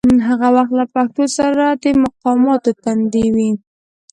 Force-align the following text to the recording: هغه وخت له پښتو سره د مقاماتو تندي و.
هغه 0.27 0.47
وخت 0.55 0.73
له 0.79 0.85
پښتو 0.93 1.23
سره 1.37 1.65
د 1.83 1.85
مقاماتو 2.03 2.71
تندي 2.83 3.25
و. 3.35 3.37